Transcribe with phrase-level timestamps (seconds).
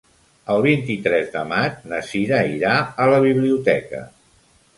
[0.53, 2.73] El vint-i-tres de maig na Cira irà
[3.05, 4.03] a la biblioteca.